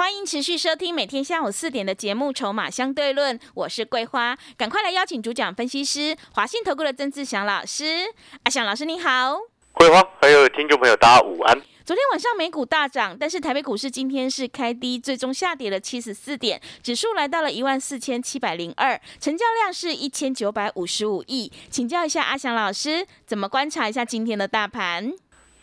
[0.00, 8.06] 欢迎持续收听每天下午四点的节目《筹码相对论》，我是桂花，赶快来邀请主讲分析师华信投顾的曾志祥老师。
[8.44, 9.36] 阿祥老师你好，
[9.74, 11.54] 桂花还有听众朋友大家午安。
[11.84, 21.52] 昨天晚上美股大涨，但是台北股市今天是开低，最终下跌了七十四点，指数来到了一万四千七百零二，成交量是一千九百五十五亿。
[21.68, 25.12] 请教一下阿祥老师，怎么观察一下今天的大盘？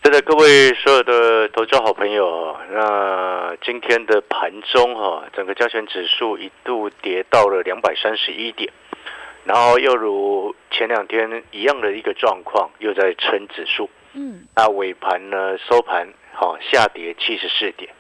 [0.08, 8.72] 是的，各位所有的投资好朋友，那今天的盘中哈，整个加权指数一度跌到了两百三十一点，
[9.44, 13.90] 然后又如前两天一样的一个状况，又在撑指数。
[14.14, 17.92] 嗯，那尾盘呢收盘好下跌七十四点。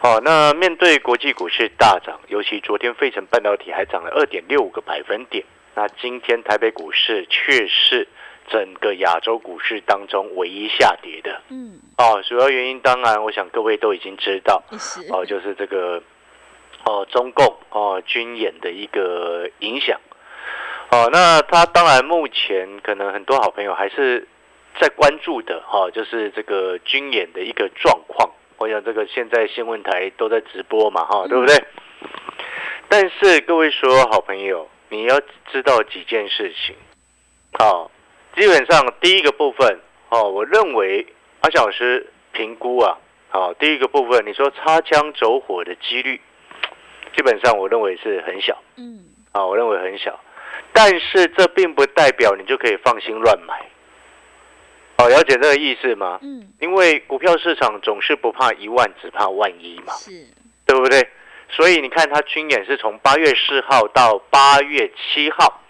[0.00, 8.08] 好，那面对国际股市大涨，尤其昨天费城半导体还涨了二点六个百分点，那今天台北股市却是。
[8.50, 14.62] 整个亚洲股市当中唯一下跌的，嗯，哦，主要原因当然，我想各位都已经知道，
[15.10, 16.02] 哦，就是这个，
[16.84, 20.00] 哦，中共哦军演的一个影响，
[20.90, 24.26] 哦，那他当然目前可能很多好朋友还是
[24.80, 28.30] 在关注的，哈，就是这个军演的一个状况。
[28.56, 31.64] 我想这个现在新闻台都在直播嘛，哈，对不对？
[32.88, 35.20] 但是各位所有好朋友，你要
[35.52, 36.74] 知道几件事情，
[37.58, 37.90] 好。
[38.38, 41.04] 基本上第一个部分哦，我认为
[41.40, 42.96] 阿小老师评估啊，
[43.30, 46.20] 好，第一个部分你说擦枪走火的几率，
[47.16, 50.18] 基本上我认为是很小，嗯，啊，我认为很小，
[50.72, 53.60] 但是这并不代表你就可以放心乱买，
[54.98, 56.20] 哦，了解这个意思吗？
[56.22, 60.10] 嗯，因为股票市场总是不怕一万，只怕万一嘛，是，
[60.64, 61.08] 对不对？
[61.50, 65.60] 所以你看它军演是从八月四号到八月七号。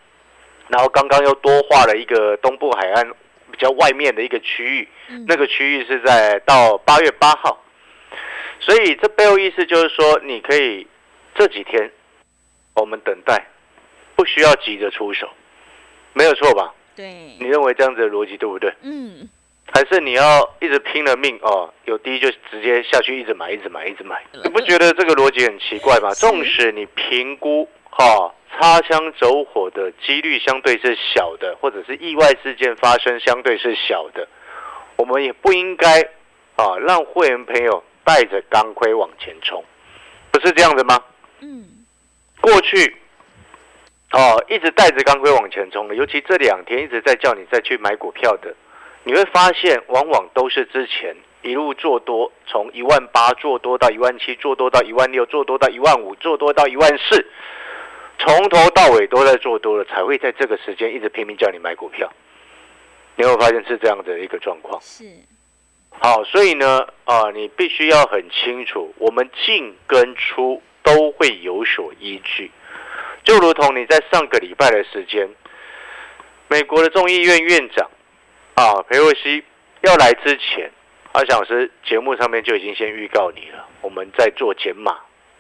[0.69, 3.09] 然后刚刚又多画了一个东部海岸
[3.51, 4.89] 比较外面的一个区域，
[5.27, 7.63] 那个区域是在到八月八号，
[8.61, 10.87] 所以这背后意思就是说，你可以
[11.35, 11.91] 这几天
[12.75, 13.47] 我们等待，
[14.15, 15.29] 不需要急着出手，
[16.13, 16.75] 没有错吧？
[16.95, 17.07] 对，
[17.41, 18.73] 你认为这样子的逻辑对不对？
[18.83, 19.29] 嗯，
[19.73, 26.13] 还是你要一直拼了命哦，有低就直接下去一直买，一直买，一直买，你不觉得这个逻辑很奇怪吗？
[26.15, 28.35] 纵使你评估哈。
[28.51, 34.27] 擦枪走火的几率相对是小的，或者是意外事件发生相对是小的，
[34.97, 36.01] 我们也不应该
[36.57, 39.63] 啊让会员朋友带着钢盔往前冲，
[40.31, 40.99] 不是这样的吗？
[41.41, 41.87] 嗯，
[42.41, 42.97] 过去
[44.13, 48.55] 哦一直带着钢盔往前冲的，尤其这两天一直在叫你再去买股票的，
[49.05, 57.25] 你会发现往往都是之前一路做多，从一万八做多到一万七，做多到一万六，做多到一万五，做多到一万四。
[58.19, 62.13] 从头到尾都在做多了，才会在这个时间一直拼命叫你买股票。
[63.17, 64.81] 你会发现是这样的一个状况。
[64.83, 65.05] 是。
[66.01, 72.51] 好，所以呢，啊，你必须要很清楚，我们进跟出都会有所依据。
[73.25, 75.29] 就如同你在上个礼拜的时间，
[76.49, 77.91] 美国的众议院院长
[78.55, 79.43] 啊，裴洛西
[79.81, 80.71] 要来之前，
[81.13, 84.97] 阿小时节目上面就已经先预告你了，我们在做减码，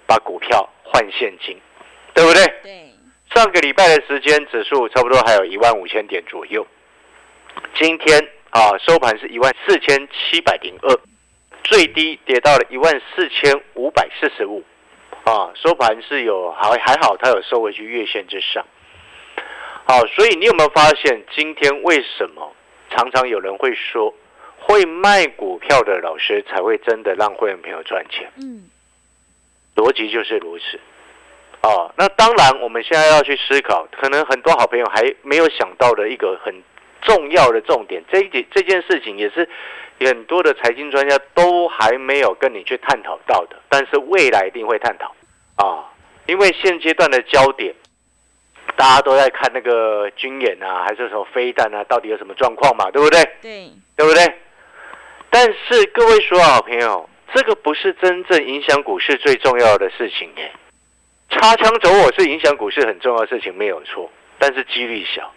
[0.06, 1.56] 把股票换现金。
[2.19, 2.45] 对不对？
[2.65, 2.93] 对，
[3.33, 6.67] 上个礼拜的时间，指数差不多还有一万五千点左右。
[7.77, 8.21] 今天
[8.51, 10.99] 啊，收盘是一万四千七百零二，
[11.62, 14.65] 最低跌到了一万四千五百四十五。
[15.23, 18.67] 啊，收盘是有还还好，它有收回去月线之上。
[19.85, 22.53] 好，所以你有没有发现，今天为什么
[22.91, 24.12] 常常有人会说，
[24.59, 28.29] 会卖股票的老师才会真的让会员朋友赚钱？
[28.39, 28.69] 嗯，
[29.77, 30.81] 逻辑就是如此。
[31.63, 36.55] 哦，那当然，我们现在要去思考，可能很多好朋友还没有想到的一个很
[37.03, 39.49] 重要的重点，这一点这件事情也是
[40.00, 45.12] 很多的财经专家都还没有跟你去探讨到的，但是未来一定会探讨
[45.56, 45.85] 啊，
[46.27, 47.75] 因为现阶段的焦点，
[48.77, 53.21] 大家都在看那个军演啊，还是什么飞弹啊，到底有什么状况嘛，对不对？
[53.43, 54.25] 对，对不对？
[55.29, 60.53] 但是各位所有好朋友，这个不是真正影响股市最重要的事情耶。
[61.31, 65.33] 擦枪走火是影响股市很重要的事情，没有错，但是几率小。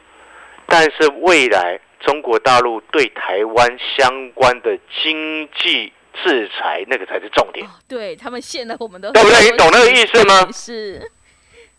[0.65, 5.91] 但是未来中国大陆对台湾相关的经济
[6.23, 7.67] 制裁，那个才是重点。
[7.89, 9.51] 对他们陷了我们都，对不对？
[9.51, 10.47] 你懂那个意思吗？
[10.53, 11.11] 是。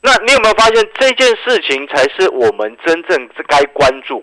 [0.02, 4.22] 那你有没有发现这件事情才是我们真正该关注？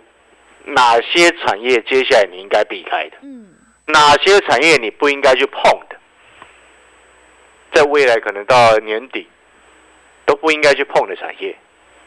[0.65, 3.17] 哪些产业接下来你应该避开的？
[3.23, 3.55] 嗯，
[3.87, 5.95] 哪些产业你不应该去碰的？
[7.73, 9.27] 在未来可能到年底
[10.29, 11.57] 都不应该去碰的产业，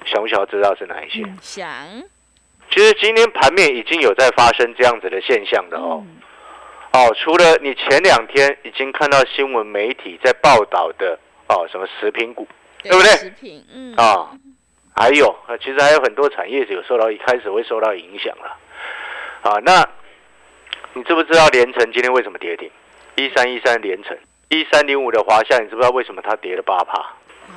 [0.05, 1.23] 想不想要知道是哪一些？
[1.25, 1.69] 嗯想，
[2.71, 6.05] 其实今天盘面已经有在发生这样子的现象的哦。
[6.07, 6.17] 嗯
[6.93, 12.47] 哦，除了你前两天已经看到新闻媒体在报道的哦，什么食品股
[12.85, 14.31] 对不对食品，嗯，啊，
[14.95, 18.57] 还有啊，其实还有很多产业有受到一开始会受到影响了。
[19.43, 19.85] 啊，那
[20.93, 22.71] 你知不知道连城今天为什么跌停？
[23.17, 24.17] 一三一三连城，
[24.51, 27.05] 一三零五的华夏，你知不知道为什么它跌了八趴？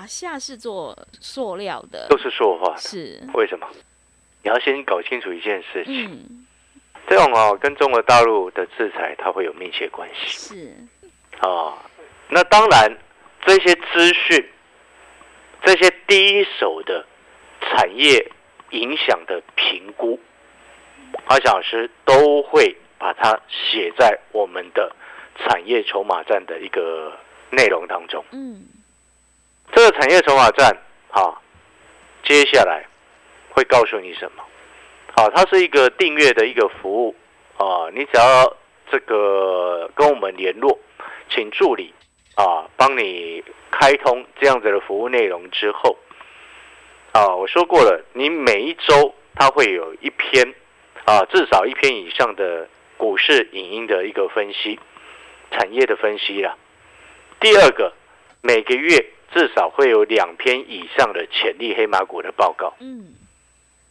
[0.05, 2.05] 华夏是做塑料的。
[2.07, 3.67] 都，是塑化的，是，为什么？
[4.43, 6.45] 你要先搞清楚一件事情，嗯，
[7.09, 10.27] 这种哦跟中国大陆的制裁它会有密切关系。
[10.29, 10.77] 是，
[11.39, 11.73] 啊，
[12.29, 12.95] 那当然，
[13.47, 14.47] 这些资讯、
[15.63, 17.03] 这些第一手的
[17.61, 18.31] 产业
[18.69, 20.19] 影响的评估，
[21.25, 24.95] 阿小老师都会把它写在我们的
[25.39, 27.11] 产业筹码站的一个
[27.49, 28.23] 内容当中。
[28.31, 28.67] 嗯，
[29.73, 30.75] 这个产业筹码站，
[31.09, 31.41] 啊，
[32.23, 32.85] 接下来
[33.49, 34.43] 会告诉你什么？
[35.17, 37.15] 好，它是一个订阅的一个服务
[37.57, 38.57] 啊，你只要
[38.91, 40.77] 这个跟我们联络，
[41.29, 41.93] 请助理
[42.35, 45.97] 啊帮你开通这样子的服务内容之后，
[47.11, 50.53] 啊，我说过了，你每一周它会有一篇
[51.05, 52.67] 啊，至少一篇以上的
[52.97, 54.79] 股市影音的一个分析，
[55.51, 56.57] 产业的分析啦。
[57.39, 57.93] 第二个，
[58.41, 63.13] 每个月至少会有两篇以上的潜力黑马股的报告嗯，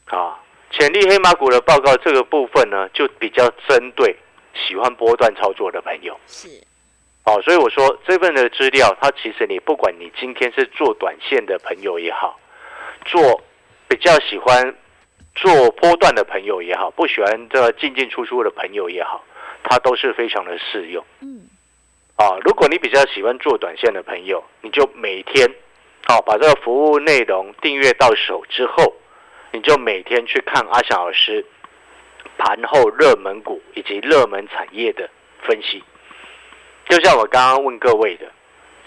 [0.07, 0.41] 啊。
[0.71, 4.17] 潜力黑马股的报告这个部分呢，就比较针对
[4.55, 6.49] 喜欢波段操作的朋友是，
[7.25, 7.41] 哦。
[7.43, 12.41] 所以我说这份的资料，它其实你不管你今天是做短线的朋友也好，
[13.05, 13.41] 做
[13.87, 14.75] 比较喜欢
[15.37, 19.25] 做波段的朋友也好，不喜欢这进进出出的朋友也好，
[19.63, 21.05] 它都是非常的适用。
[21.21, 21.44] 嗯，
[22.17, 25.49] 啊，如果你比较喜欢做短线的朋友，你就每天，
[26.07, 28.95] 好、把这个服务内容订阅到手之后，
[29.51, 31.45] 你就每天去看阿翔老师
[32.39, 35.11] 盘后热门股以及热门产业的
[35.43, 35.83] 分析。
[36.89, 38.31] 就像我刚刚问各位的，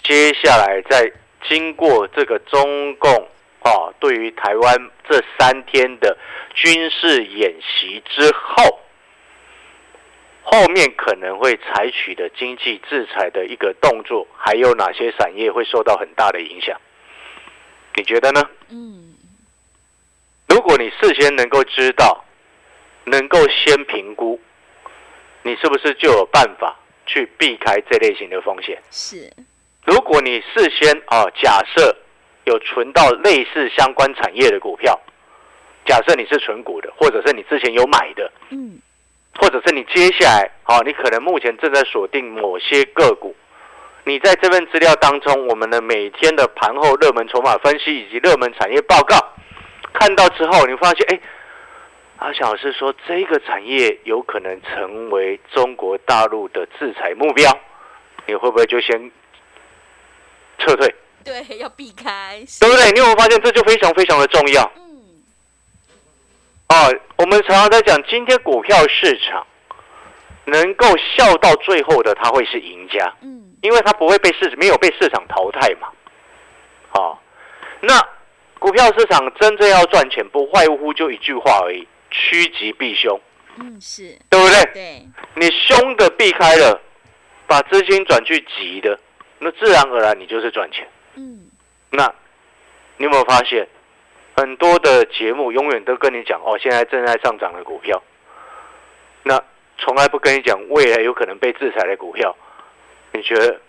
[0.04, 1.12] 接下来在
[1.50, 3.12] 经过这个中共
[3.62, 6.18] 啊对于台湾这三天的
[6.54, 8.80] 军事演习之后，
[10.50, 16.80] 后面可能会采取的经济制裁的一个动作，还有哪些产业会受到很大的影响？
[17.96, 18.42] 你觉得呢？
[18.70, 19.14] 嗯，
[20.48, 22.24] 如果你事先能够知道，
[23.04, 24.40] 能够先评估，
[25.44, 28.82] 你是不是就有办法去避开这类型的风险？
[28.90, 29.30] 是，
[29.84, 31.94] 如果你事先啊，假设
[32.46, 34.98] 有存到类似相关产业的股票，
[35.86, 38.80] 假设你是存股的，或者是你之前有买的，嗯，
[39.40, 43.36] 或者是你接下来，好、你可能目前正在锁定某些个股，
[44.04, 49.16] 你在这份资料当中，我们的每天的盘后热门筹码分析以及热门产业报告，
[49.94, 51.20] 看到之后，你发现，哎，
[52.18, 57.52] 阿翔老师说这个产业有可能成为中国大陆的制裁目标，
[58.26, 59.12] 你会不会就先
[60.60, 60.96] 撤退？
[61.24, 62.92] 对，要避开，对不对？
[62.92, 64.72] 你有没有发现这就非常非常的重要？
[66.68, 69.46] 嗯，啊，我们常常在讲，今天股票市场
[70.46, 75.88] 能够笑到最后的，他会是赢家，嗯，因为他不会被市没有被市场淘汰嘛。
[76.92, 77.18] 啊，
[77.82, 78.02] 那
[78.60, 83.20] 股票市场真正要赚钱，不外乎就一句话而已：趋吉避凶，
[83.60, 84.64] 嗯，是，对不对？
[84.74, 86.82] 对，你凶的避开了，
[87.46, 89.00] 把资金转去急的，
[89.40, 90.88] 那自然而然你就是赚钱。
[91.16, 91.50] 嗯，
[91.92, 92.12] 那
[92.98, 93.68] 你有没有发现，
[94.38, 98.02] 很多的节目永远都跟你讲哦，现在正在上涨的股票，
[99.24, 99.44] 那
[99.80, 102.36] 从来不跟你讲未来有可能被制裁的股票，
[103.14, 103.60] 你觉得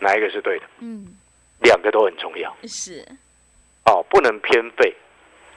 [0.00, 0.66] 哪一个是对的？
[0.80, 1.16] 嗯，
[1.60, 3.02] 两个都很重要是，
[3.86, 4.94] 哦，不能偏废。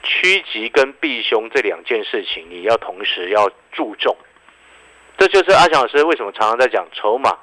[0.02, 4.16] 趋吉跟避凶这两件事情，你要同时要注重。
[5.18, 7.36] 这就是阿强老师为什么常常在讲筹码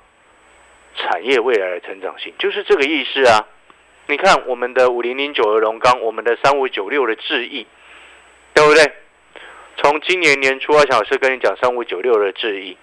[0.96, 3.46] 产业未来的成长性，就是这个意思啊。
[4.08, 7.66] 你看我们的五零零九的龙钢，我们的三五九六的智毅，
[8.54, 8.92] 对不对？
[9.78, 12.78] 从今年年初，阿翔老师跟你讲三五九六的智毅，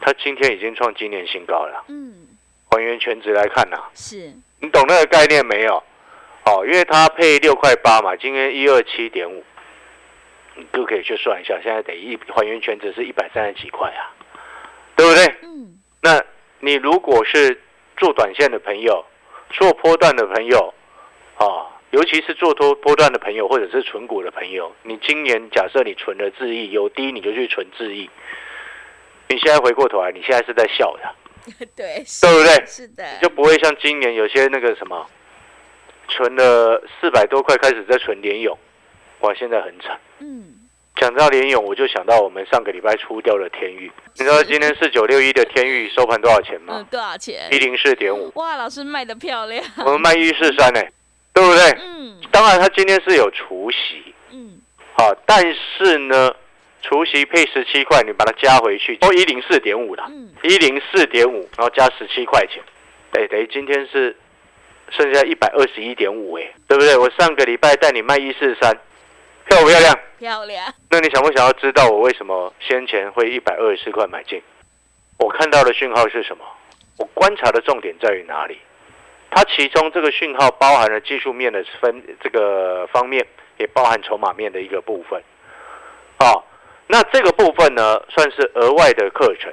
[0.00, 1.84] 它今天已经创今年新高了。
[1.88, 2.28] 嗯，
[2.70, 5.82] 还原全值来看呐、是，你懂那个概念没有？
[6.44, 9.42] 哦，因为它配六块八嘛，今天一二七点五，
[10.54, 14.14] 你都可以去算一下，现在等于一还原全值是一百三十几块啊，
[14.94, 15.24] 对不对？
[15.42, 16.22] 嗯，那
[16.60, 17.60] 你如果是
[17.96, 19.04] 做短线的朋友，
[19.50, 20.74] 做波段的朋友，
[21.36, 28.10] 啊，尤其是做多波段的朋友，或者是存股的朋友，你今年假设你存了智亿，有低你就去存智亿。
[29.28, 31.14] 你现在回过头来，你现在是在笑的，
[31.74, 32.66] 对，对不对？
[32.66, 35.06] 是的，就不会像今年有些那个什么，
[36.08, 38.56] 存了四百多块开始在存联勇，
[39.20, 39.98] 哇，现在很惨。
[40.20, 40.55] 嗯，
[40.96, 43.90] 讲到联勇，我就想到我们上个礼拜出掉的天域。
[44.14, 46.86] 你知道今天四九六一的天域收盘多少钱嗯，吗？
[46.90, 47.58] 多少钱一？
[47.58, 49.62] 零四点五，哇，老师卖的漂亮。
[49.84, 50.80] 我们卖一四三呢，
[51.34, 51.70] 对不对？
[51.82, 54.58] 嗯当然，它今天是有除息，嗯，
[54.96, 56.34] 啊，但是呢，
[56.82, 62.62] 除息配十七块，你把它加回去，哦，一零四点五了，嗯一零四点五，然后加十七块钱，
[63.12, 64.16] 哎，等于今天是
[64.90, 66.96] 剩下一百二十一点五，哎，对不对？
[66.96, 68.76] 我上个礼拜带你卖一四三，
[69.46, 69.98] 漂不漂亮？
[70.18, 70.74] 漂亮。
[70.90, 74.42] 那你想不想要知道我为什么先前会一百二十四块买进？
[75.18, 76.44] 我看到的讯号是什么？
[76.98, 78.58] 我观察的重点在于哪里？
[79.30, 83.26] 它其中这个讯号包含了技术面的分这个方面，
[83.58, 85.22] 也包含筹码面的一个部分。
[86.18, 86.42] 哦，
[86.86, 89.52] 那这个部分呢，算是额外的课程。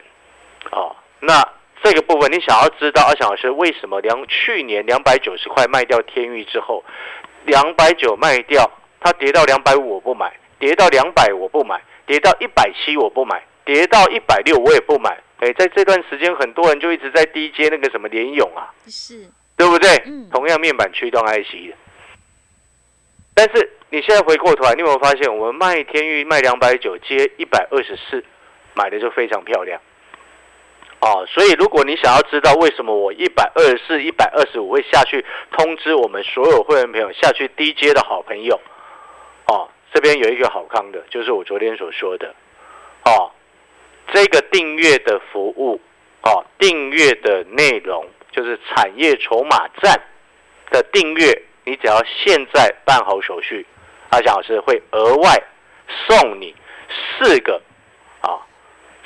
[0.71, 1.45] 哦，那
[1.83, 6.83] 这个部分你想要知道，阿翔老师为什么两去年两百九十块卖掉天域之后，
[7.45, 8.69] 两百九卖掉，
[9.03, 15.19] 它跌到两百五我不买，跌到两百我不买，跌到一百七我不买，跌到一百六我也不买。
[15.39, 19.89] 哎，在这段时间，很多人就一直在低接那个什么联勇啊，是，对不对？
[20.05, 21.73] 嗯同样面板驱动 IC 的，
[23.35, 28.23] 但是你现在回过头来，你有没有发现，我们卖天域卖两百九，接一百二十四，
[28.73, 29.81] 买的就非常漂亮。
[31.01, 38.61] 哦，所以如果你想要知道为什么我一百二十四、一百二十五会下去通知我们所有会员朋友下去低阶的好朋友，哦，
[39.93, 42.33] 这边有一个好康的，就是我昨天所说的，
[43.05, 43.31] 哦，
[44.11, 45.79] 这个订阅的服务，
[46.23, 50.01] 哦，订阅的内容就是产业筹码站
[50.71, 53.65] 的订阅，你只要现在办好手续，
[54.09, 55.43] 阿翔老师会额外
[56.07, 56.55] 送你
[56.89, 57.61] 四个
[58.21, 58.41] 啊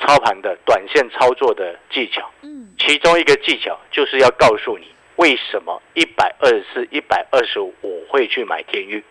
[0.00, 2.74] 操盘的短线操作的技巧，嗯。
[2.78, 9.04] 其中一个技巧就是要告诉你为什么一百二十四、一百二十五我会去买天域。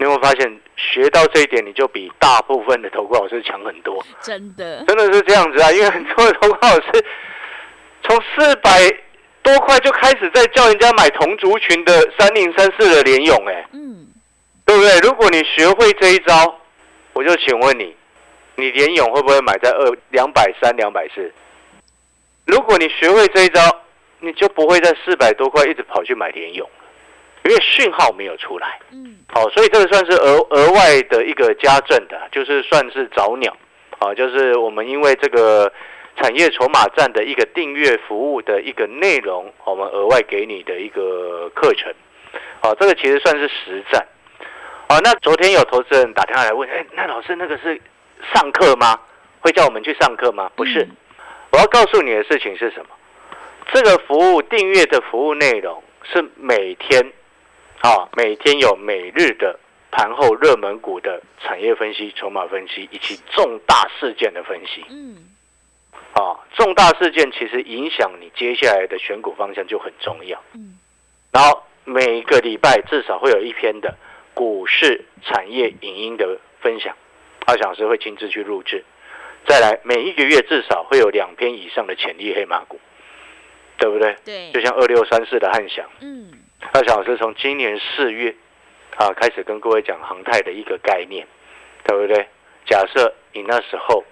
[0.00, 4.02] 你有没有发现学到这一点，你就比大部分的投顾老师强很多？
[4.22, 7.04] 真的，真的是这样子啊，因为很多的投顾老师
[8.02, 8.70] 从四百
[9.42, 14.06] 多块就开始在叫人家买同族群的三零三四的联勇，哎，嗯
[14.64, 14.98] 对不对？
[15.00, 16.58] 如果你学会这一招，
[17.12, 17.94] 我就请问你，
[18.56, 21.30] 你联勇会不会买在二两百三、两百四？
[22.46, 23.60] 如果你学会这一招，
[24.20, 26.79] 你就不会在四百多块一直跑去买联勇了，
[27.44, 28.78] 因为讯号没有出来。
[28.92, 33.56] 嗯好，所以这个算是额额外的一个加赠的，就是算是早鸟，
[34.00, 35.72] 啊，就是我们因为这个
[36.16, 41.94] 产业筹码站的一个订阅服务的一个内容，我们额外给你的一个课程，
[42.60, 44.04] 啊，这个其实算是实战，
[44.88, 47.80] 啊，那昨天有投资人打电话来问，哎，那老师那个是
[48.34, 48.98] 上课吗？
[49.38, 50.50] 会叫我们去上课吗？
[50.56, 50.96] 不是，嗯
[51.52, 52.96] 我要告诉你的事情是什么？
[53.72, 57.12] 这个服务订阅的服务内容是每天。
[57.80, 59.58] 啊，每天有每日的
[59.90, 64.84] 盘后热门股的产业分析、筹码分析以及重大事件的分析。
[64.90, 65.16] 嗯
[66.12, 70.42] 啊，重大事件其实影响你接下来的选股方向就很重要。
[70.54, 70.78] 嗯
[71.32, 73.96] 然后每个礼拜至少会有一篇的
[74.34, 76.94] 股市产业影音的分享，
[77.46, 78.84] 二小时会亲自去录制。
[79.46, 82.78] 再来，每一个月至少会有两篇以上的潜力黑马股，
[83.78, 84.16] 对不对？
[84.24, 85.88] 对就，像二六三四的汉翔。
[86.00, 86.30] 嗯
[86.72, 88.34] 二小老师从今年四月
[88.96, 91.26] 啊开始跟各位讲航太的一个概念，
[91.84, 92.28] 对不对？
[92.66, 94.04] 假设你那时候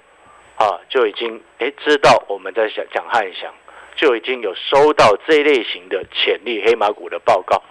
[0.57, 3.53] 啊就已经诶知道我们在讲讲汉翔，
[3.95, 7.63] 就已经有收到这一类型的潜力黑马股的报告，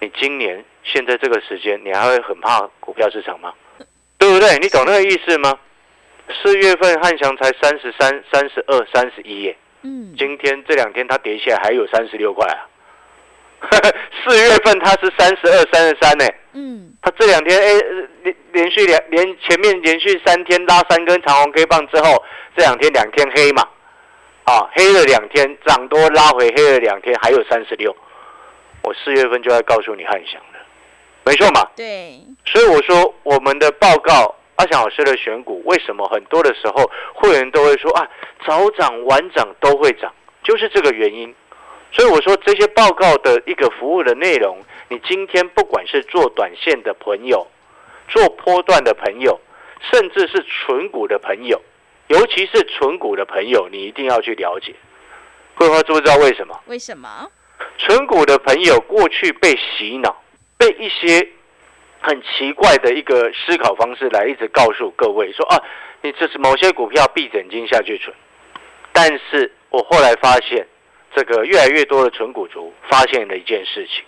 [0.00, 3.52] 你今年现在这个时间，你还会很怕股票市场吗？
[4.16, 4.56] 对不对？
[4.58, 5.58] 你懂那个意思吗？
[6.42, 12.68] 四月份汉翔才三十三、三十二、三十一耶，嗯，今天这两天它跌下来还有三十六块啊。
[14.26, 17.66] 四月份它是三十二、三十三呢，嗯它这两天哎
[18.22, 22.22] 连连续两连前面连续三天拉三根长红 K 棒之后，
[22.56, 23.66] 这两天两天黑嘛，
[24.44, 27.94] 啊黑了两天，涨多拉回黑了两天，还有三十六。
[28.82, 30.58] 我四月份就要告诉你汉翔了，
[31.24, 31.68] 没错嘛。
[31.76, 38.08] 对，所以我说我们的报告，阿翔老师的选股，为什么很多的时候会员都会说啊
[38.44, 41.34] 早涨晚涨都会涨，就是这个原因。
[41.92, 44.58] 所以我说这些报告的一个服务的内容，
[44.88, 47.46] 你今天不管是做短线的朋友，
[48.08, 49.38] 做波段的朋友，
[49.90, 51.60] 甚至是纯股的朋友，
[52.08, 54.74] 尤其是纯股的朋友，你一定要去了解。
[55.54, 56.58] 桂花知不知道为什么？
[56.66, 57.30] 为什么？
[57.76, 60.22] 纯股的朋友过去被洗脑，
[60.56, 61.28] 被一些
[62.00, 65.62] 很奇怪的一个思考方式来一直告诉各位说啊，
[66.00, 68.14] 你这是某些股票闭着眼睛下去存。
[68.92, 70.66] 但是我后来发现，
[71.14, 74.04] 这个越来越多的纯股族发现了一件事情：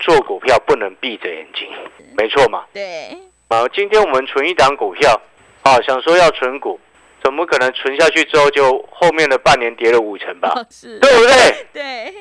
[0.00, 1.68] 做股票不能闭着眼睛，
[2.16, 2.64] 没错嘛？
[2.72, 3.16] 对，
[3.48, 5.20] 啊，今天我们存一档股票，
[5.62, 6.78] 啊，想说要存股，
[7.22, 10.52] 怎么可能存下去之后就后面的半年跌了五成吧？
[10.56, 11.66] 哦是，对不对？
[11.72, 12.14] 对，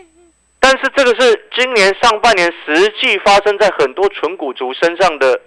[0.60, 5.40] 但是这个是今年上半年实际发生在很多纯股族身上的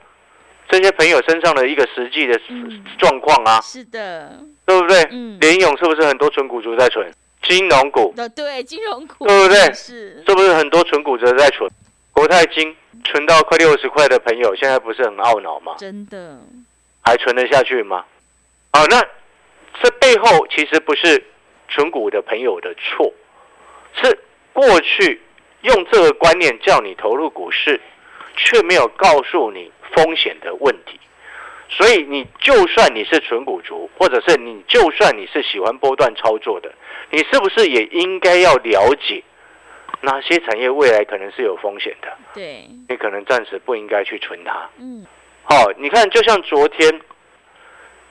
[0.69, 5.03] 这些朋友身上的一个实际的嗯状况啊，是的，对不对？
[5.11, 7.09] 嗯，联勇是不是很多纯股族在存？
[7.45, 11.71] 金融股哦对，金融股，对不对是，是不是很多存股者在存？
[12.13, 12.75] 国泰金
[13.05, 15.75] 存到快六十块的朋友，现在不是很懊恼吗？
[15.79, 16.39] 真的，
[17.03, 18.05] 还存得下去吗？
[18.71, 19.03] 啊，那
[19.83, 21.23] 这背后其实不是
[21.69, 23.13] 存股的朋友的错，
[24.01, 24.19] 是
[24.53, 25.21] 过去
[25.63, 27.81] 用这个观念叫你投入股市，
[28.37, 31.01] 却没有告诉你风险的问题。
[31.77, 36.73] 所以你就算你是纯股族，或者是你就算你是喜欢波段操作的，
[37.11, 39.23] 你是不是也应该要了解
[40.01, 42.09] 哪些产业未来可能是有风险的？
[42.33, 44.71] 对，你可能暂时不应该去存它。
[44.79, 45.05] 嗯，
[45.43, 47.01] 好，你看，就像昨天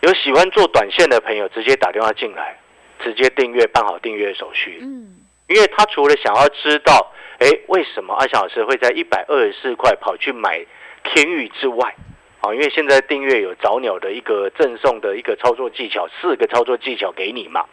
[0.02, 2.60] 有喜欢做短线的朋友，直接打电话进来，
[3.00, 10.66] 直接订阅办好订阅手续，嗯，因为他除了想要知道，哎，为什么阿翔老师会在一百二十四块跑去买
[11.06, 11.96] 天域之外，
[12.44, 17.64] 啊，因为现在订阅有早鸟的一个赠送的一个操作技巧，四个操作技巧给你嘛。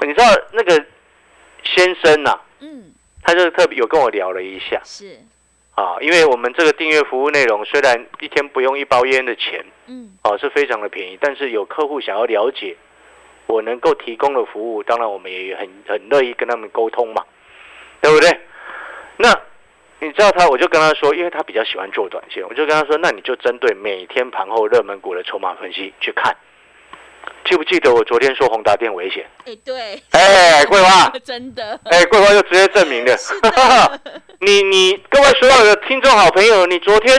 [0.00, 0.82] 你知道那个
[1.62, 5.18] 先生呐、嗯，他就特别有跟我聊了一下，是，
[5.74, 12.74] 啊，因为我们这个订阅服务内容虽然一天不用一包烟的钱，嗯，哦是非常的便宜，但是有客户想要了解
[13.46, 17.22] 我能够提供的服务，当然我们也很很乐意跟他们沟通嘛，
[18.00, 18.40] 对不对？
[19.18, 19.30] 那
[20.00, 26.36] 你知道他，我就跟他说，因为他比较喜欢做短线，我就跟他说，那你就针对每天盘后热门股的筹码分析去看。
[27.46, 29.26] 记不记得我昨天说宏达电危险？
[29.46, 33.16] 哎，对，哎，桂花， 真的，哎，桂花就直接证明的，
[34.40, 37.18] 你你各位所有的听众好朋友，你昨天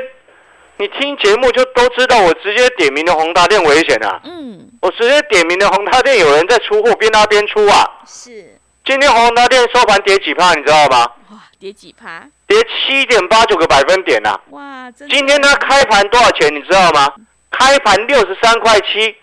[0.78, 4.20] 你听节目就都知道，我直接点名的宏达电危险啊！
[4.26, 8.02] 嗯，我直接点名的宏达电有人在出货，边拉边出啊！
[8.06, 11.12] 是，今天宏达电收盘跌几趴，你知道吗？
[11.32, 12.28] 哇，跌几趴？
[12.48, 17.12] 跌七点八九个百分点呐、哇，今天它开盘多少钱，你知道吗？
[17.52, 19.16] 开盘六十三块七，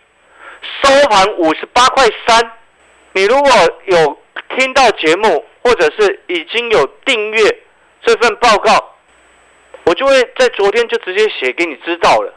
[0.83, 2.53] 收盘五十八块三。
[3.13, 3.51] 你如果
[3.87, 4.19] 有
[4.57, 7.59] 听到节目，或者是已经有订阅
[8.03, 8.97] 这份报告，
[9.85, 12.35] 我就会在昨天就直接写给你知道了，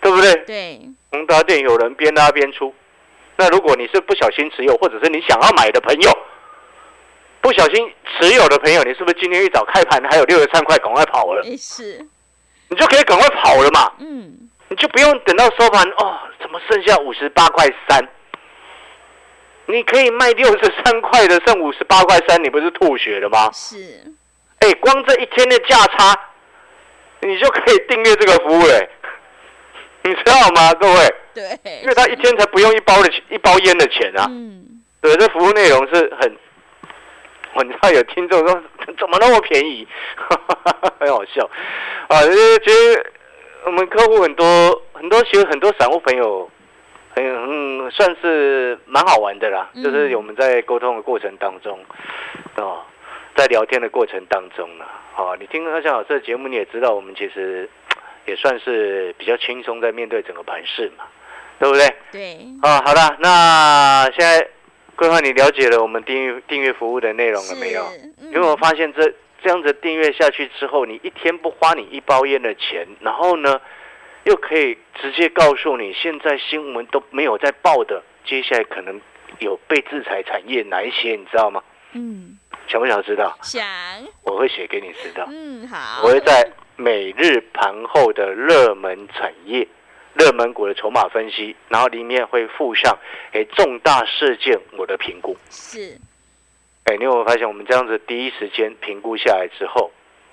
[0.00, 0.34] 对不对？
[0.46, 2.74] 对，宏达店有人边拉边出，
[3.36, 6.18] 那如果你是不小心持有，或者是你想要买的朋友，不
[7.60, 11.42] 小心持有的朋友，你是不是今天一早开盘还有六十三块，赶快跑了？
[11.44, 12.00] 哎是，
[12.68, 18.08] 你就可以赶快跑了嘛，嗯，你就不用等到收盘哦，怎么剩下五十八块三？
[19.66, 23.50] 你可以卖六十三块的，剩五十八块三，你不是吐血了吗？
[23.52, 23.76] 是，
[24.60, 26.18] 哎，光这一天的价差，
[27.20, 28.88] 你就可以订阅这个服务嘞，
[30.04, 31.14] 你知道吗，各位？
[31.34, 31.44] 对，
[31.82, 36.36] 因为他一天才不用一包的钱一包烟的钱啊，嗯，对，这服务内容是很，
[37.54, 38.62] 我你知道有听众说
[38.98, 39.86] 怎么那么便宜，
[41.00, 41.48] 很好笑。
[42.08, 43.10] 啊，就是觉得
[43.66, 46.50] 我们客户很多很多，其实很多散户朋友
[47.14, 49.82] 很嗯算是蛮好玩的啦，嗯。
[49.82, 51.78] 就是我们在沟通的过程当中，
[52.56, 52.82] 哦，
[53.36, 54.84] 在聊天的过程当中呢，
[55.16, 57.68] 哦，你听阿翔老师的节目，你也知道我们其实
[58.26, 61.04] 也算是比较轻松在面对整个盘势嘛，
[61.58, 61.88] 对不对？
[62.12, 64.48] 对，啊，好了，那现在
[65.00, 67.82] 规划你了解了我们订阅订阅服务的内容了没有？
[68.18, 69.10] 因为我发现这
[69.42, 73.58] 这样子订阅下去之后，你一天不花你一包烟的钱，然后呢，
[74.24, 79.00] 又可以直接告诉你现在新闻都没有在报的，接下来可能
[79.38, 81.62] 有被制裁产业哪一些，你知道吗？
[81.94, 83.34] 嗯，想不想知道？
[83.40, 83.66] 想，
[84.22, 85.26] 我会写给你知道。
[85.30, 89.66] 嗯，好，我会在每日盘后的热门产业、
[90.14, 92.98] 热门股的筹码分析，然后里面会附上
[93.32, 95.36] 诶重大事件我的评估。
[95.50, 95.96] 是，
[96.84, 99.90] 哎，你有没有发现我们这样子第一时间评估下来之后，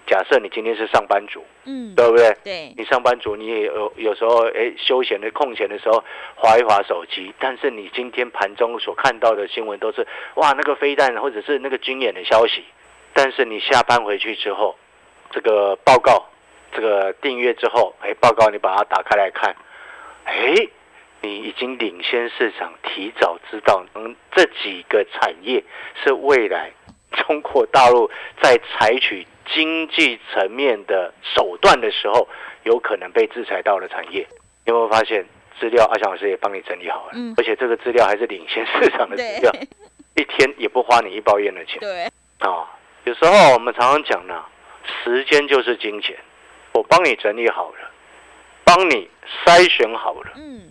[0.07, 2.35] 假设你今天是上班族，嗯，对不对？
[2.43, 6.03] 对，你上班族你也有有时候哎休闲的空闲的时候
[6.35, 12.63] 划一划手机，但是你今天盘中所看到的新闻都是哇那个飞弹或者是那个军演的消息，
[13.13, 14.75] 但是你下班回去之后，
[15.29, 16.25] 这个报告
[16.71, 19.55] 这个订阅之后，哎报告你把它打开来看，
[20.27, 20.67] 哎
[21.21, 25.63] 你已经领先市场，提早知道嗯这几个产业
[26.03, 26.71] 是未来
[27.11, 28.09] 中国大陆
[28.41, 32.27] 在采取经济层面的手段的时候，
[32.63, 34.27] 有可能被制裁到的产业。
[34.65, 35.25] 你有没有发现
[35.59, 35.85] 资料？
[35.85, 39.51] 阿翔老师也帮你整理好了，嗯而且这个资料还是领先市场的资料，
[40.15, 42.05] 一天也不花你一包烟的钱对，
[42.39, 42.67] 啊、
[43.05, 44.43] 有时候我们常常讲呢，
[45.03, 46.15] 时间就是金钱，
[46.73, 47.86] 我帮你整理好了，
[48.67, 49.09] 帮你
[49.45, 50.61] 筛选好了，嗯。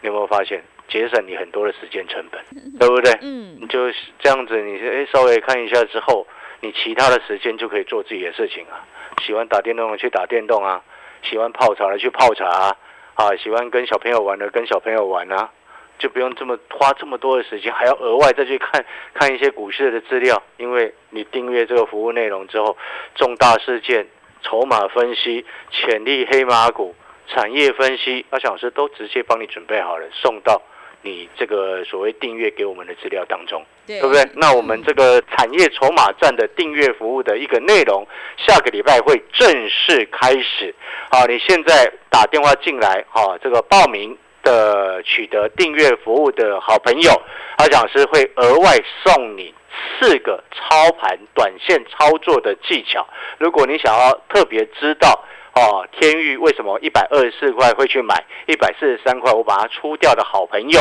[0.00, 2.42] 你有没有发现节省你很多的时间成本，
[2.78, 3.12] 对不对？
[3.20, 3.58] 嗯。
[3.60, 6.26] 你就这样子，你哎稍微看一下之后，
[6.60, 8.80] 你其他的时间就可以做自己的事情啊。
[9.22, 10.82] 喜欢打电动的去打电动啊，
[11.22, 12.76] 喜欢泡茶的去泡茶啊，
[13.14, 15.50] 啊，喜欢跟小朋友玩的跟小朋友玩啊，
[15.98, 22.76] 就不用这么花这么多的时间，还要额外再去看看一些股市的资料，因为你订阅这个服务内容之后，
[23.16, 24.06] 重大事件、
[24.42, 26.94] 筹码分析、潜力黑马股、
[27.30, 30.60] 产业分析，阿小老师都直接帮你准备好了，送到
[31.02, 33.62] 你这个所谓订阅给我们的资料当中。
[33.86, 34.26] 对，对不对？
[34.34, 38.06] 那我们这个产业筹码站的订阅服务的一个内容，
[38.38, 40.74] 下个礼拜会正式开始。
[41.10, 47.12] 好，你现在打电话进来，哈，这个报名的取得订阅服务的好朋友，
[47.58, 49.54] 阿讲师会额外送你
[50.00, 53.06] 四个操盘短线操作的技巧。
[53.38, 55.24] 如果你想要特别知道。
[55.54, 59.32] 哦，天域为什么一百二十四块会去买一百四十三块？
[59.32, 60.80] 我把它出掉的好朋友，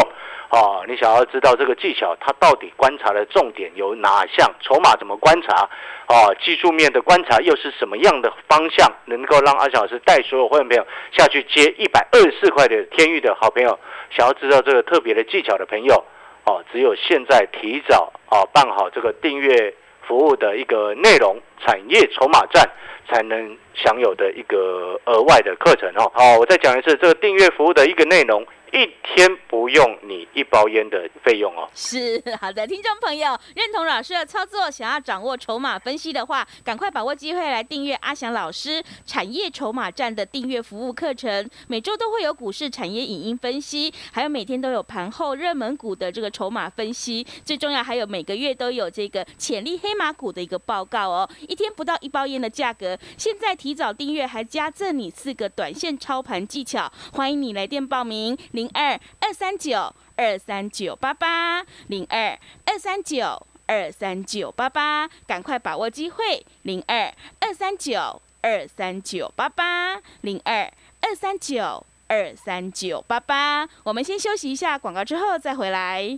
[0.49, 4.53] 哦，你想要知道这个技巧，它到底观察的重点有哪项？
[4.61, 5.67] 筹码怎么观察？
[6.09, 13.79] 哦，技术面的观察又是什么样的方向，能够让阿小老师带所有会员朋友下去接一百二十四块的天域的好朋友？
[14.11, 16.05] 想要知道这个特别的技巧的朋友，
[16.45, 19.73] 哦，只有现在提早哦办好这个订阅
[20.07, 22.69] 服务的一个内容，产业筹码站。
[23.09, 26.11] 才能享有的一个额外的课程哦。
[26.13, 31.69] 好，我再讲一次，这个订阅服务的一个内容，一天不用你一包烟的费用哦。
[31.73, 41.49] 是好的，听众朋友认同老师的操作，想要掌握筹码分析的话，赶快把握机会来订阅阿翔老师产业筹码站的订阅服务课程。
[41.67, 47.25] 每周都会有股市产业影音分析，还有每天都有盘后热门股的这个筹码分析。
[47.45, 51.29] 最重要还有每个月都有这个潜力黑马股的一个报告哦。
[51.47, 59.93] 一天不到一包烟的价格，现在提早订阅还加赠你四个短线操盘技巧，欢迎你来电报名零二二三九。
[60.19, 73.69] 二三九八八零二二三九二三九八八，赶快把握机会，零二二三九二三九八八零二二三九二三九八八。
[73.83, 76.17] 我们先休息一下广告，之后再回来。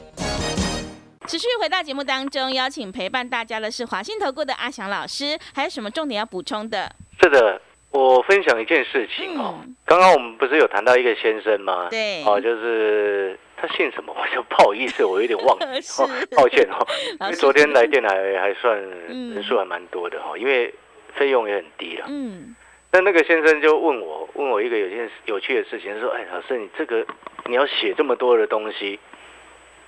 [1.27, 6.91] 持续回到节目当中，邀请陪伴大家的是华信投顾的阿翔老师，还有什么重点要补充的？
[7.21, 9.59] 是的，我分享一件事情哦。
[9.63, 11.87] 嗯刚刚我们不是有谈到一个先生吗？
[11.89, 15.65] 对哦，就是他姓什么，我就不好意思，我有点忘了，
[15.99, 16.85] 哦，抱歉哦。
[17.19, 18.77] 因为昨天来电还还算
[19.09, 20.73] 嗯人数还蛮多的哈、哦，因为
[21.13, 22.05] 费用也很低了。
[22.09, 22.55] 嗯
[22.93, 27.05] 那那个先生就问我，问我一个有件有趣的事情，说：“哎，老师，你这个
[27.45, 28.99] 你要写这么多的东西，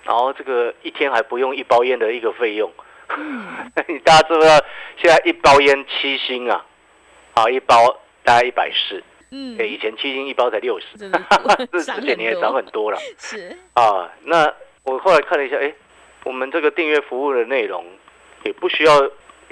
[0.03, 2.71] 然后这个一天还不用一包烟的一个费用，
[3.87, 4.59] 你大家知不知道
[4.97, 6.65] 现在一包烟七星啊？
[7.33, 7.75] 啊，一包
[8.23, 9.57] 大概一百四，嗯。
[9.59, 11.09] 哎，以前七星一包才六十，这
[11.81, 12.99] 涨这几年也涨很多了。
[13.17, 13.57] 是。
[13.73, 14.11] 啊。
[14.23, 15.73] 那我后来看了一下，哎，
[16.25, 17.85] 我们这个订阅服务的内容
[18.43, 19.01] 也不需要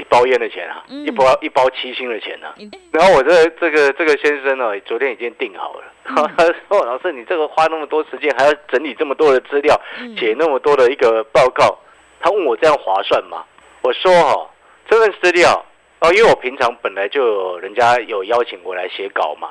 [0.01, 2.55] 一包烟的钱啊，嗯一包一包七星的钱啊。
[2.91, 5.83] 然后我这这个这个先生呢，昨天已经订好了。
[6.35, 11.77] 他说：“老师，你这个花那么多时间，还要整理这么多的资料，嗯写那么多的一个报告，
[12.19, 13.43] 他问我这样划算吗？”
[13.83, 14.49] 我说：“哈，
[14.89, 15.63] 这份资料
[15.99, 19.49] 哦，因为我平常本来就有人家有邀请我来写稿嘛。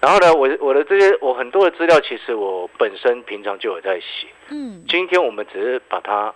[0.00, 4.26] 然后呢，我我的这些我很多的资料，其实我本身平常就有在写。
[4.48, 6.34] 嗯今天我们只是把它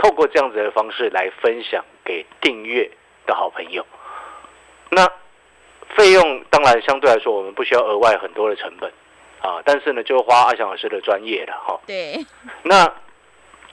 [0.00, 2.90] 透过这样子的方式来分享给订阅
[3.26, 3.84] 的好朋友。
[4.88, 5.06] 那
[5.94, 8.90] 费用当然相对来说，我们不需要额外很多的成本
[9.42, 11.78] 啊，但是呢，就花阿翔老师的专业了哈。
[11.86, 12.14] 对
[12.62, 12.90] 那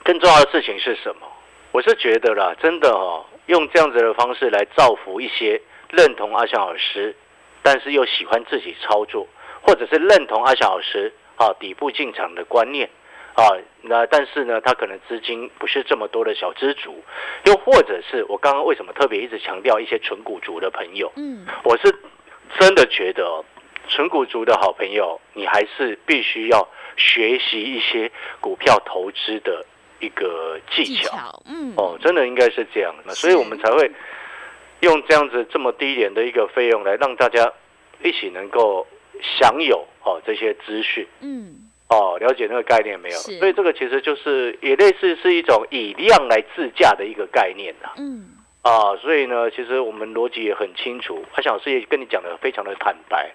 [0.04, 1.26] 更重要的事情是什么？
[1.72, 5.60] 我是觉得啦，真的哦，用这样子的方式来造福一些
[5.90, 7.16] 认同阿翔老师，
[7.62, 9.26] 但是又喜欢自己操作，
[9.62, 12.90] 或者是认同阿翔老师啊底部进场的观念
[13.38, 17.02] 啊，那但是呢，他可能资金不是这么多的小资族，
[17.44, 21.94] 又或者是我刚刚为什么特别一直强调一些纯股族的朋友，嗯，我是
[22.58, 23.44] 真的觉得哦
[23.86, 29.64] 纯股族的好朋友，你还是必须要学习一些股票投资的
[30.00, 31.42] 一个技技巧。
[31.46, 33.88] 嗯，哦，真的应该是这样的，所以我们才会
[34.80, 37.52] 用这样子这么低廉的一个费用来让大家
[38.02, 38.84] 一起能够
[39.22, 41.06] 享有哦这些资讯。
[41.20, 43.16] 嗯，哦，了解那个概念没有？
[43.16, 48.28] 所以这个其实就是也类似是一种以量来自价的一个概念呐、嗯，
[48.62, 48.94] 啊。
[48.96, 53.32] 所以呢，其实我们逻辑也很清楚，阿翔老师也跟你讲的非常的坦白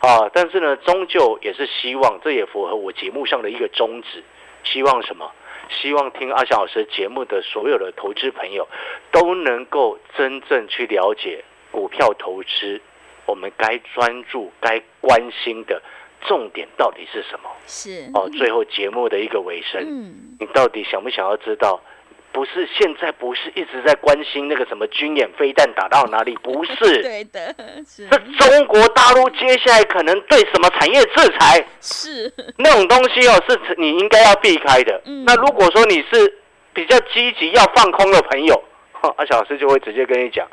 [0.00, 0.28] 啊。
[0.32, 4.24] 但是呢，终究也是希望，这也符合我节目上的一个宗旨，
[4.64, 5.30] 希望什么？
[5.70, 8.68] 希望听阿翔老师节目的所有的投资朋友
[9.10, 12.80] 都能够真正去了解股票投资，
[13.24, 15.80] 我们该专注、该关心的
[16.26, 17.50] 重点到底是什么？
[17.66, 21.80] 是，哦，最后节目的一个尾声，嗯，你到底想不想要知道？
[22.32, 26.36] 不是现在不是一直在关心那个什么军演飞弹打到哪里？
[26.42, 27.54] 不是， 对的，
[27.86, 35.00] 是中国大陆接下来可能对什么产业制裁是，那种东西哦，是你应该要避开的。
[35.04, 36.38] 嗯那如果说你是
[36.72, 38.60] 比较积极要放空的朋友，
[38.94, 40.44] 哼阿小老师就会直接跟你讲，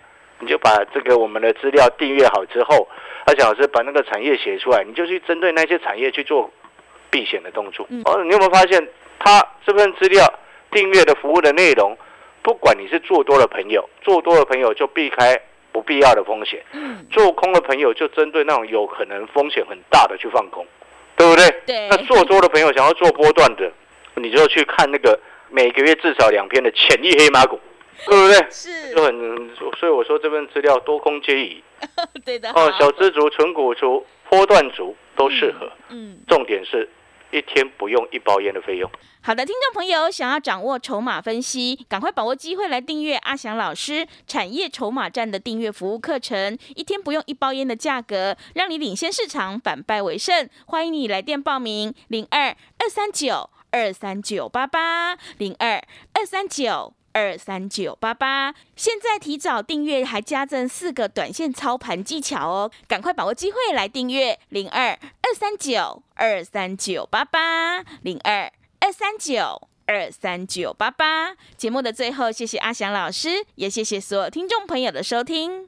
[0.42, 2.88] 你就把这个我们的资料订阅好之后，
[3.26, 6.52] 阿小老师把那个产业写出来，你就去针对那些产业去做
[7.10, 7.86] 避险的动作。
[7.90, 8.02] 嗯。
[8.06, 8.86] 哦，你有没有发现，
[9.20, 10.26] 他这份资料
[10.72, 11.96] 订阅的服务的内容，
[12.42, 15.40] 不管你是做多的朋友，做多的朋友就避开
[15.72, 20.66] 不必要的风险，嗯，做空的朋友就针对那种有可能风险很大的去放空，
[21.16, 21.46] 对不对？
[21.68, 21.88] 对。
[21.90, 23.72] 那做多的朋友想要做波段的，
[24.16, 27.60] 你就去看那个每个月至少两篇的潜力黑马股，
[28.10, 28.48] 对不对？
[28.52, 31.64] 是就，很，所以我说这份资料多空皆宜
[32.26, 35.72] 对的，哦，小资族、纯股族、波段族都适合。
[35.90, 36.20] 嗯。
[36.28, 36.90] 重点是
[37.32, 38.90] 一天不用一包烟的费用。
[39.24, 50.50] 好的，听众朋友，想要掌握筹码分析，赶快把握机会来订阅阿翔老师产业筹码站的订阅服务课程，一天不用一包烟的价格，让你领先市场，反败为胜。
[50.66, 55.84] 欢迎你来电报名：零二二三九二三九八八零二
[56.14, 56.94] 二三九。
[57.14, 71.36] 二三九八八，现在提早订阅还加赠四个短线操盘技巧哦，赶快把握机会来订阅零二二三九二三九八八零二二三九二三九八八。
[71.58, 75.68] 节目的最后，谢谢阿翔老师，也谢谢所有听众朋友的收听。